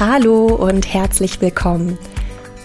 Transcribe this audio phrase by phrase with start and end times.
[0.00, 1.98] Hallo und herzlich willkommen.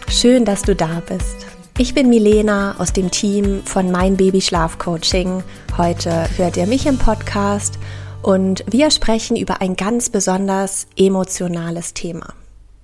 [0.08, 1.46] Schön, dass du da bist.
[1.78, 5.44] Ich bin Milena aus dem Team von Mein Baby Schlaf Coaching.
[5.76, 7.78] Heute hört ihr mich im Podcast
[8.22, 12.34] und wir sprechen über ein ganz besonders emotionales Thema.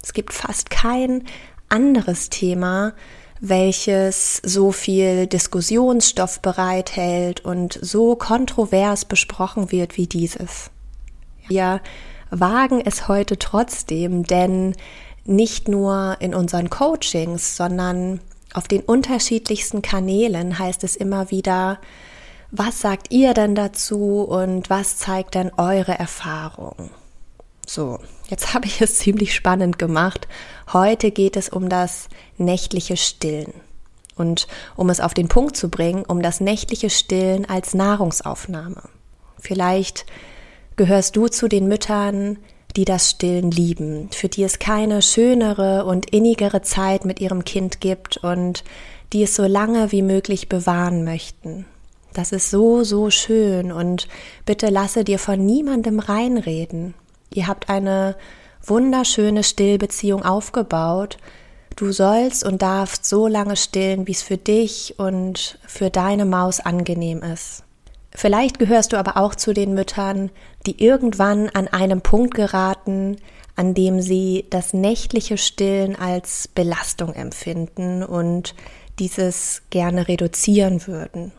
[0.03, 1.23] Es gibt fast kein
[1.69, 2.91] anderes Thema,
[3.39, 10.71] welches so viel Diskussionsstoff bereithält und so kontrovers besprochen wird wie dieses.
[11.47, 11.79] Wir
[12.31, 14.75] wagen es heute trotzdem, denn
[15.25, 18.19] nicht nur in unseren Coachings, sondern
[18.53, 21.79] auf den unterschiedlichsten Kanälen heißt es immer wieder,
[22.49, 26.89] was sagt ihr denn dazu und was zeigt denn eure Erfahrung?
[27.65, 30.27] So, jetzt habe ich es ziemlich spannend gemacht.
[30.73, 33.53] Heute geht es um das nächtliche Stillen.
[34.17, 38.83] Und um es auf den Punkt zu bringen, um das nächtliche Stillen als Nahrungsaufnahme.
[39.39, 40.05] Vielleicht
[40.81, 42.39] gehörst du zu den Müttern,
[42.75, 47.81] die das Stillen lieben, für die es keine schönere und innigere Zeit mit ihrem Kind
[47.81, 48.63] gibt und
[49.13, 51.67] die es so lange wie möglich bewahren möchten.
[52.15, 54.07] Das ist so, so schön und
[54.47, 56.95] bitte lasse dir von niemandem reinreden.
[57.31, 58.15] Ihr habt eine
[58.65, 61.19] wunderschöne Stillbeziehung aufgebaut.
[61.75, 66.59] Du sollst und darfst so lange stillen, wie es für dich und für deine Maus
[66.59, 67.65] angenehm ist.
[68.13, 70.31] Vielleicht gehörst du aber auch zu den Müttern,
[70.65, 73.17] die irgendwann an einem Punkt geraten,
[73.55, 78.55] an dem sie das nächtliche Stillen als Belastung empfinden und
[78.99, 81.31] dieses gerne reduzieren würden.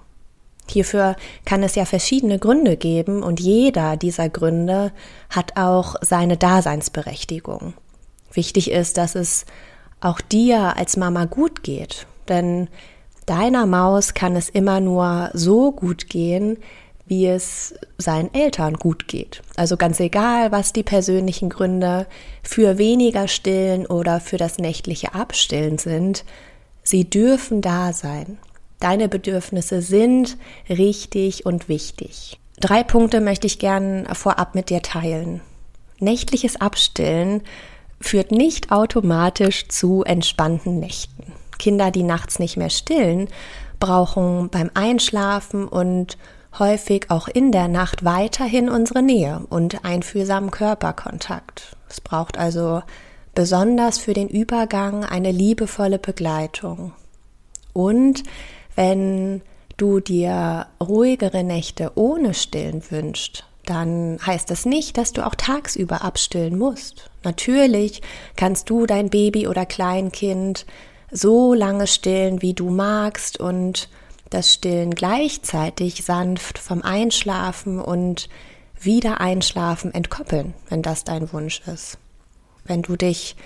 [0.69, 4.92] Hierfür kann es ja verschiedene Gründe geben und jeder dieser Gründe
[5.28, 7.74] hat auch seine Daseinsberechtigung.
[8.32, 9.44] Wichtig ist, dass es
[10.00, 12.68] auch dir als Mama gut geht, denn
[13.32, 16.59] Deiner Maus kann es immer nur so gut gehen,
[17.06, 19.41] wie es seinen Eltern gut geht.
[19.56, 22.06] Also ganz egal, was die persönlichen Gründe
[22.42, 26.26] für weniger Stillen oder für das nächtliche Abstillen sind,
[26.82, 28.37] sie dürfen da sein.
[28.81, 30.37] Deine Bedürfnisse sind
[30.69, 32.38] richtig und wichtig.
[32.60, 35.41] Drei Punkte möchte ich gern vorab mit dir teilen.
[36.00, 37.44] Nächtliches Abstillen
[37.98, 41.32] führt nicht automatisch zu entspannten Nächten.
[41.62, 43.28] Kinder, die nachts nicht mehr stillen,
[43.78, 46.18] brauchen beim Einschlafen und
[46.58, 51.76] häufig auch in der Nacht weiterhin unsere Nähe und einfühlsamen Körperkontakt.
[51.88, 52.82] Es braucht also
[53.36, 56.94] besonders für den Übergang eine liebevolle Begleitung.
[57.72, 58.24] Und
[58.74, 59.40] wenn
[59.76, 66.02] du dir ruhigere Nächte ohne Stillen wünschst, dann heißt das nicht, dass du auch tagsüber
[66.02, 67.08] abstillen musst.
[67.22, 68.02] Natürlich
[68.34, 70.66] kannst du dein Baby oder Kleinkind
[71.12, 73.88] so lange stillen, wie du magst und
[74.30, 78.30] das Stillen gleichzeitig sanft vom Einschlafen und
[78.80, 81.98] wieder Einschlafen entkoppeln, wenn das dein Wunsch ist.
[82.64, 83.36] Wenn du dich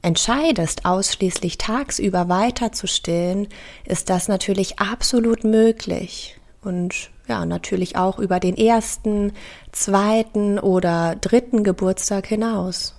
[0.00, 3.46] entscheidest, ausschließlich tagsüber weiter zu stillen,
[3.84, 6.40] ist das natürlich absolut möglich.
[6.62, 9.32] Und ja, natürlich auch über den ersten,
[9.70, 12.96] zweiten oder dritten Geburtstag hinaus.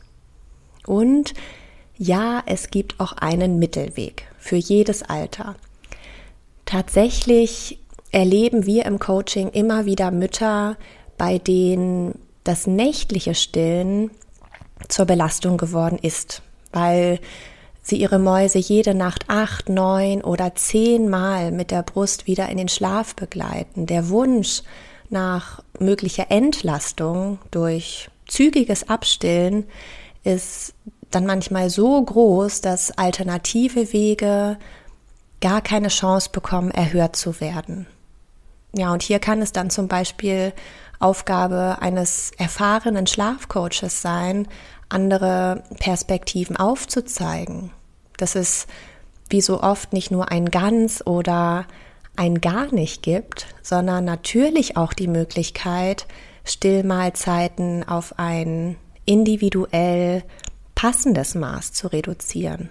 [0.86, 1.34] Und
[2.04, 5.56] ja, es gibt auch einen Mittelweg für jedes Alter.
[6.66, 7.80] Tatsächlich
[8.12, 10.78] erleben wir im Coaching immer wieder Mütter,
[11.18, 14.12] bei denen das nächtliche Stillen
[14.90, 17.20] zur Belastung geworden ist, weil
[17.82, 22.70] sie ihre Mäuse jede Nacht acht, neun oder zehnmal mit der Brust wieder in den
[22.70, 23.86] Schlaf begleiten.
[23.86, 24.62] Der Wunsch
[25.10, 29.66] nach möglicher Entlastung durch zügiges Abstillen
[30.24, 30.74] ist
[31.16, 34.58] dann manchmal so groß, dass alternative Wege
[35.42, 37.86] gar keine Chance bekommen, erhört zu werden.
[38.76, 40.54] Ja, und hier kann es dann zum Beispiel
[41.00, 44.48] Aufgabe eines erfahrenen Schlafcoaches sein,
[44.90, 47.72] andere Perspektiven aufzuzeigen.
[48.18, 48.68] Dass es
[49.30, 51.66] wie so oft nicht nur ein ganz oder
[52.16, 56.06] ein gar nicht gibt, sondern natürlich auch die Möglichkeit,
[56.46, 60.24] Stillmahlzeiten auf ein individuell
[60.84, 62.70] passendes Maß zu reduzieren.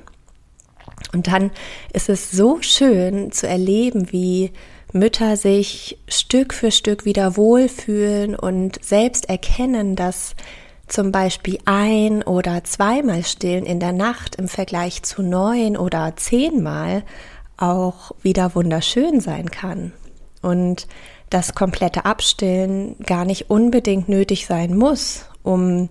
[1.15, 1.51] Und dann
[1.95, 4.53] ist es so schön zu erleben, wie
[4.93, 10.35] Mütter sich Stück für Stück wieder wohlfühlen und selbst erkennen, dass
[10.89, 17.05] zum Beispiel ein oder zweimal stillen in der Nacht im Vergleich zu neun oder zehnmal
[17.57, 19.91] auch wieder wunderschön sein kann.
[20.43, 20.87] Und
[21.31, 25.89] das komplette Abstillen gar nicht unbedingt nötig sein muss, um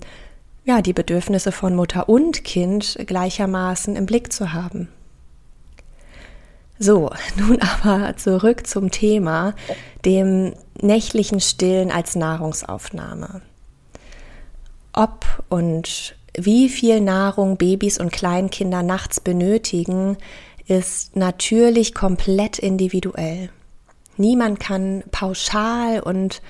[0.63, 4.89] ja, die Bedürfnisse von Mutter und Kind gleichermaßen im Blick zu haben.
[6.77, 9.53] So, nun aber zurück zum Thema,
[10.05, 13.41] dem nächtlichen Stillen als Nahrungsaufnahme.
[14.93, 20.17] Ob und wie viel Nahrung Babys und Kleinkinder nachts benötigen,
[20.67, 23.49] ist natürlich komplett individuell.
[24.17, 26.41] Niemand kann pauschal und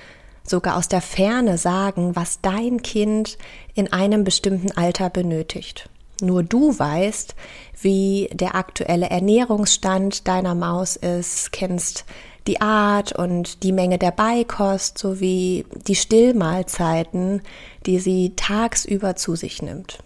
[0.44, 3.38] sogar aus der Ferne sagen, was dein Kind
[3.74, 5.88] in einem bestimmten Alter benötigt.
[6.20, 7.34] Nur du weißt,
[7.80, 12.04] wie der aktuelle Ernährungsstand deiner Maus ist, kennst
[12.46, 17.42] die Art und die Menge der Beikost sowie die Stillmahlzeiten,
[17.86, 19.98] die sie tagsüber zu sich nimmt.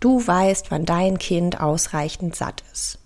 [0.00, 2.98] Du weißt, wann dein Kind ausreichend satt ist.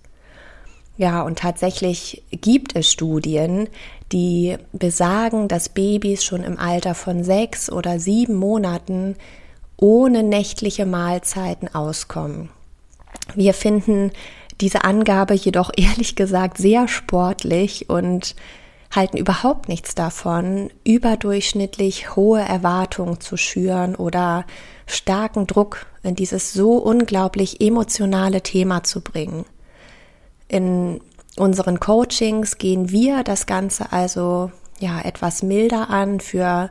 [0.96, 3.68] Ja, und tatsächlich gibt es Studien,
[4.12, 9.16] die besagen, dass Babys schon im Alter von sechs oder sieben Monaten
[9.76, 12.50] ohne nächtliche Mahlzeiten auskommen.
[13.34, 14.12] Wir finden
[14.60, 18.34] diese Angabe jedoch ehrlich gesagt sehr sportlich und
[18.94, 24.46] halten überhaupt nichts davon, überdurchschnittlich hohe Erwartungen zu schüren oder
[24.86, 29.44] starken Druck in dieses so unglaublich emotionale Thema zu bringen.
[30.48, 31.00] In
[31.38, 34.50] unseren Coachings gehen wir das Ganze also
[34.80, 36.20] ja etwas milder an.
[36.20, 36.70] Für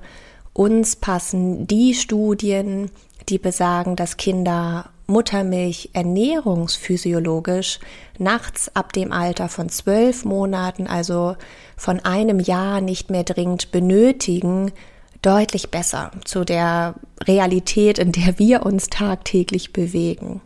[0.53, 2.91] uns passen die Studien,
[3.29, 7.79] die besagen, dass Kinder Muttermilch ernährungsphysiologisch
[8.17, 11.37] nachts ab dem Alter von zwölf Monaten, also
[11.77, 14.73] von einem Jahr nicht mehr dringend benötigen,
[15.21, 20.41] deutlich besser zu der Realität, in der wir uns tagtäglich bewegen.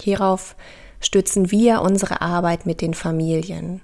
[0.00, 0.56] Hierauf
[1.00, 3.80] stützen wir unsere Arbeit mit den Familien.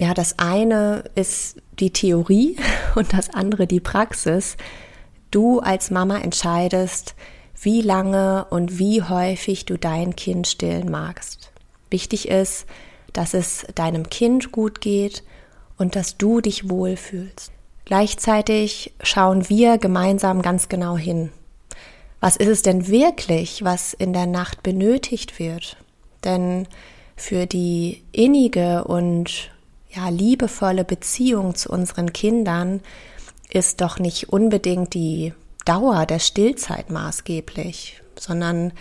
[0.00, 2.56] Ja, das eine ist die Theorie
[2.94, 4.56] und das andere die Praxis.
[5.30, 7.14] Du als Mama entscheidest,
[7.60, 11.52] wie lange und wie häufig du dein Kind stillen magst.
[11.90, 12.66] Wichtig ist,
[13.12, 15.22] dass es deinem Kind gut geht
[15.76, 17.52] und dass du dich wohlfühlst.
[17.84, 21.30] Gleichzeitig schauen wir gemeinsam ganz genau hin.
[22.20, 25.76] Was ist es denn wirklich, was in der Nacht benötigt wird?
[26.22, 26.68] Denn
[27.16, 29.50] für die innige und
[29.90, 32.80] ja, liebevolle Beziehung zu unseren Kindern
[33.50, 35.32] ist doch nicht unbedingt die
[35.64, 38.72] Dauer der Stillzeit maßgeblich, sondern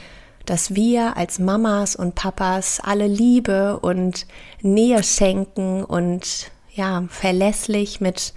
[0.45, 4.25] dass wir als Mamas und Papas alle Liebe und
[4.61, 8.33] Nähe schenken und ja, verlässlich mit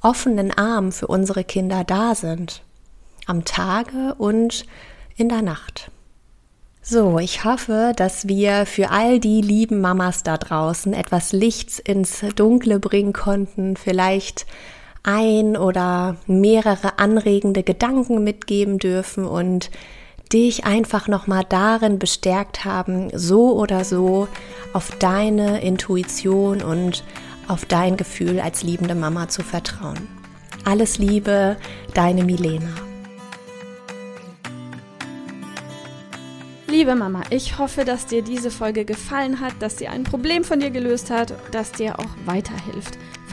[0.00, 2.63] offenen Armen für unsere Kinder da sind.
[3.26, 4.66] Am Tage und
[5.16, 5.90] in der Nacht.
[6.82, 12.22] So, ich hoffe, dass wir für all die lieben Mamas da draußen etwas Lichts ins
[12.36, 14.44] Dunkle bringen konnten, vielleicht
[15.02, 19.70] ein oder mehrere anregende Gedanken mitgeben dürfen und
[20.32, 24.28] dich einfach nochmal darin bestärkt haben, so oder so
[24.72, 27.04] auf deine Intuition und
[27.48, 30.08] auf dein Gefühl als liebende Mama zu vertrauen.
[30.64, 31.56] Alles Liebe,
[31.94, 32.93] deine Milena.
[36.84, 40.60] Liebe Mama, ich hoffe, dass dir diese Folge gefallen hat, dass sie ein Problem von
[40.60, 42.98] dir gelöst hat, dass dir auch weiterhilft.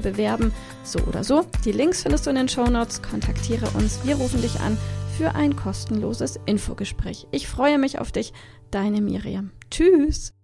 [0.00, 0.52] bewerben.
[0.84, 1.46] So oder so.
[1.64, 3.02] Die Links findest du in den Show Notes.
[3.02, 4.00] Kontaktiere uns.
[4.04, 4.76] Wir rufen dich an
[5.16, 7.26] für ein kostenloses Infogespräch.
[7.30, 8.32] Ich freue mich auf dich.
[8.70, 9.50] Deine Miriam.
[9.70, 10.35] Tschüss.